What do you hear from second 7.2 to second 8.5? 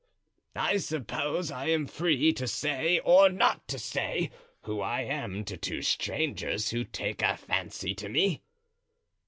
a fancy to ask me."